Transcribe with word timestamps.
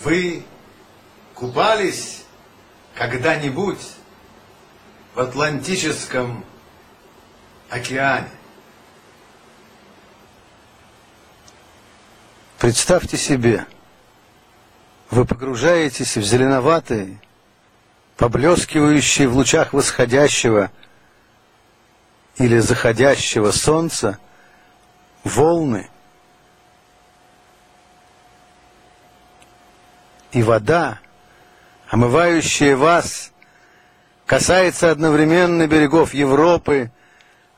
Вы 0.00 0.42
купались 1.34 2.24
когда-нибудь 2.94 3.80
в 5.14 5.20
Атлантическом 5.20 6.42
океане? 7.68 8.30
Представьте 12.58 13.18
себе, 13.18 13.66
вы 15.10 15.26
погружаетесь 15.26 16.16
в 16.16 16.22
зеленоватый, 16.22 17.18
поблескивающий 18.16 19.26
в 19.26 19.36
лучах 19.36 19.74
восходящего 19.74 20.70
или 22.36 22.58
заходящего 22.58 23.50
солнца 23.50 24.18
волны, 25.24 25.90
и 30.32 30.42
вода, 30.42 30.98
омывающая 31.88 32.76
вас, 32.76 33.32
касается 34.26 34.90
одновременно 34.90 35.66
берегов 35.66 36.14
Европы, 36.14 36.90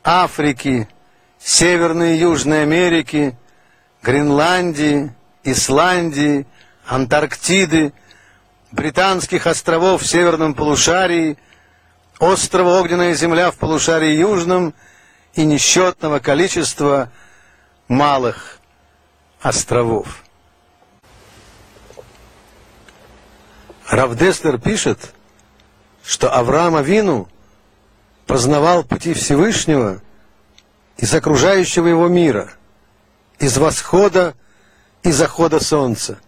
Африки, 0.02 0.88
Северной 1.38 2.16
и 2.16 2.20
Южной 2.20 2.62
Америки, 2.62 3.36
Гренландии, 4.02 5.12
Исландии, 5.44 6.46
Антарктиды, 6.86 7.92
Британских 8.70 9.46
островов 9.46 10.02
в 10.02 10.06
северном 10.06 10.54
полушарии, 10.54 11.36
острова 12.18 12.80
Огненная 12.80 13.14
земля 13.14 13.50
в 13.50 13.56
полушарии 13.56 14.16
южном 14.16 14.72
и 15.34 15.44
несчетного 15.44 16.20
количества 16.20 17.10
малых 17.88 18.58
островов. 19.42 20.21
Равдеслер 23.92 24.58
пишет, 24.58 25.12
что 26.02 26.34
Авраам 26.34 26.76
Авину 26.76 27.28
познавал 28.26 28.84
пути 28.84 29.12
Всевышнего 29.12 30.00
из 30.96 31.14
окружающего 31.14 31.88
его 31.88 32.08
мира, 32.08 32.54
из 33.38 33.58
восхода 33.58 34.34
и 35.02 35.12
захода 35.12 35.60
солнца. 35.60 36.18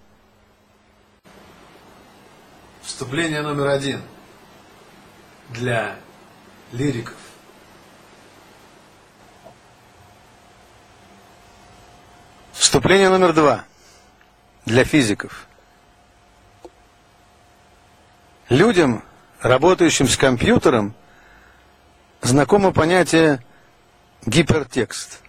Вступление 2.83 3.41
номер 3.41 3.69
один 3.69 4.03
для 5.49 5.97
лириков. 6.71 7.17
Вступление 12.53 13.09
номер 13.09 13.33
два 13.33 13.65
для 14.67 14.85
физиков. 14.85 15.49
Людям, 18.49 19.03
работающим 19.41 20.07
с 20.07 20.17
компьютером, 20.17 20.95
знакомо 22.21 22.73
понятие 22.73 23.43
гипертекст. 24.27 25.21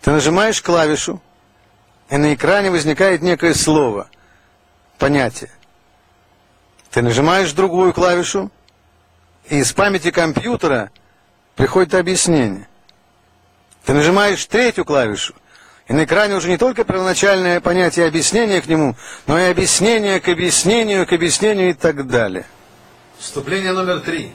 Ты 0.00 0.10
нажимаешь 0.10 0.60
клавишу, 0.60 1.22
и 2.10 2.16
на 2.16 2.34
экране 2.34 2.70
возникает 2.70 3.22
некое 3.22 3.54
слово, 3.54 4.08
понятие. 4.98 5.50
Ты 6.90 7.00
нажимаешь 7.00 7.52
другую 7.52 7.92
клавишу, 7.92 8.50
и 9.48 9.58
из 9.58 9.72
памяти 9.72 10.10
компьютера 10.10 10.90
приходит 11.54 11.94
объяснение. 11.94 12.68
Ты 13.84 13.92
нажимаешь 13.94 14.44
третью 14.46 14.84
клавишу, 14.84 15.34
и 15.86 15.92
на 15.92 16.04
экране 16.04 16.34
уже 16.34 16.48
не 16.48 16.56
только 16.56 16.84
первоначальное 16.84 17.60
понятие 17.60 18.06
объяснения 18.06 18.62
к 18.62 18.66
нему, 18.66 18.96
но 19.26 19.38
и 19.38 19.44
объяснение 19.44 20.20
к 20.20 20.28
объяснению, 20.28 21.06
к 21.06 21.12
объяснению 21.12 21.70
и 21.70 21.74
так 21.74 22.06
далее. 22.06 22.46
Вступление 23.18 23.72
номер 23.72 24.00
три. 24.00 24.32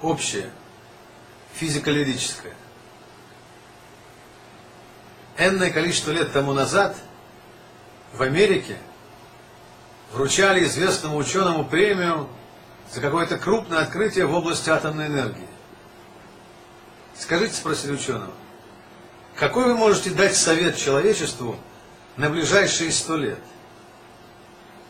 Общее. 0.00 0.50
Физико-лирическое. 1.54 2.52
Энное 5.36 5.70
количество 5.70 6.12
лет 6.12 6.32
тому 6.32 6.52
назад 6.52 6.96
в 8.12 8.22
Америке 8.22 8.76
вручали 10.12 10.64
известному 10.64 11.16
ученому 11.16 11.64
премию 11.64 12.28
за 12.92 13.00
какое-то 13.00 13.36
крупное 13.36 13.80
открытие 13.80 14.26
в 14.26 14.34
области 14.34 14.70
атомной 14.70 15.08
энергии. 15.08 15.48
Скажите, 17.18 17.54
спросили 17.54 17.92
ученого, 17.92 18.30
какой 19.36 19.66
вы 19.66 19.74
можете 19.74 20.10
дать 20.10 20.36
совет 20.36 20.76
человечеству 20.76 21.56
на 22.16 22.30
ближайшие 22.30 22.92
сто 22.92 23.16
лет? 23.16 23.38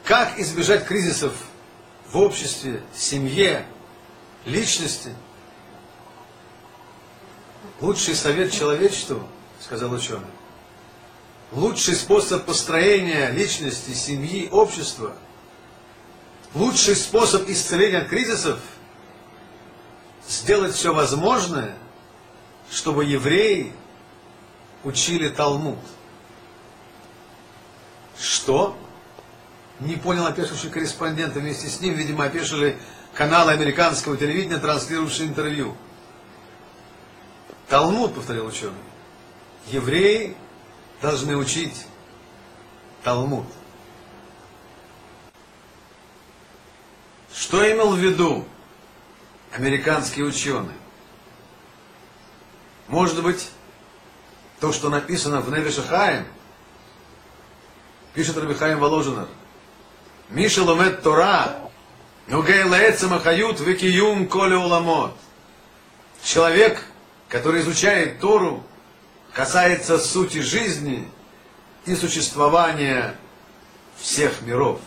Как 0.05 0.39
избежать 0.39 0.87
кризисов 0.87 1.33
в 2.07 2.19
обществе, 2.19 2.83
семье, 2.95 3.67
личности? 4.45 5.15
Лучший 7.81 8.15
совет 8.15 8.53
человечеству, 8.53 9.27
сказал 9.61 9.93
ученый, 9.93 10.27
лучший 11.53 11.95
способ 11.95 12.45
построения 12.45 13.31
личности, 13.31 13.93
семьи, 13.93 14.49
общества, 14.51 15.17
лучший 16.55 16.97
способ 16.97 17.49
исцеления 17.49 17.99
от 17.99 18.09
кризисов– 18.09 18.61
сделать 20.29 20.75
все 20.75 20.93
возможное, 20.95 21.75
чтобы 22.71 23.05
евреи 23.05 23.73
учили 24.85 25.29
Талмуд. 25.29 25.79
Что? 28.19 28.77
Не 29.81 29.97
понял 29.97 30.27
опешивший 30.27 30.71
корреспондент, 30.71 31.35
вместе 31.35 31.69
с 31.69 31.81
ним, 31.81 31.95
видимо, 31.95 32.25
опешили 32.25 32.79
каналы 33.13 33.53
американского 33.53 34.17
телевидения, 34.17 34.59
транслирующие 34.59 35.27
интервью. 35.27 35.75
Талмуд, 37.69 38.15
повторил 38.15 38.47
ученый. 38.47 38.75
Евреи 39.69 40.37
должны 41.03 41.37
учить 41.37 41.87
Талмуд. 43.03 43.47
Что 47.35 47.71
имел 47.73 47.93
в 47.95 47.99
виду 47.99 48.47
американский 49.53 50.23
ученый? 50.23 50.75
Может 52.87 53.23
быть, 53.23 53.51
то, 54.65 54.73
что 54.73 54.89
написано 54.89 55.43
в 55.43 55.51
Неве 55.51 55.71
Шахаем, 55.71 56.25
пишет 58.15 58.39
Рабихаим 58.39 58.79
Воложинер, 58.79 59.29
Миша 60.31 60.63
ломет 60.63 61.03
Тора, 61.03 61.55
Нугей 62.29 62.65
лаэцем 62.65 63.13
ахают 63.13 63.61
векиюм 63.61 64.27
коле 64.27 64.57
уламот. 64.57 65.15
Человек, 66.23 66.83
который 67.29 67.61
изучает 67.61 68.21
Тору, 68.21 68.65
касается 69.35 69.99
сути 69.99 70.39
жизни 70.39 71.11
и 71.85 71.95
существования 71.95 73.17
всех 73.99 74.41
миров. 74.41 74.81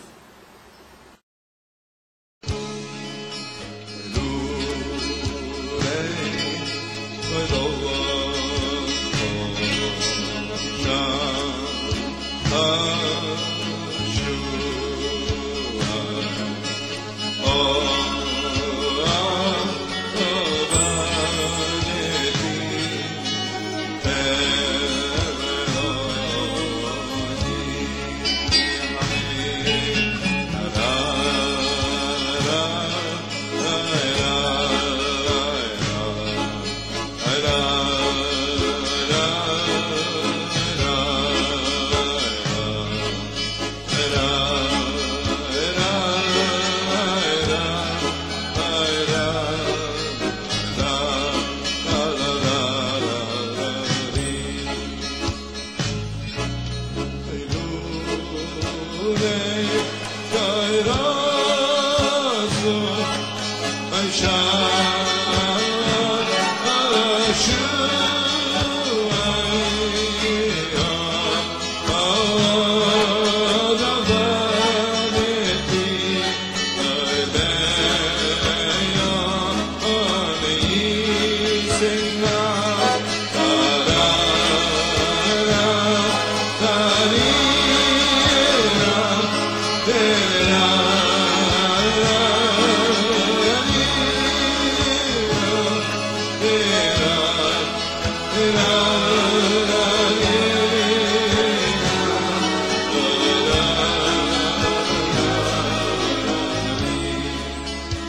ve 59.10 59.38
gayrat 60.32 61.17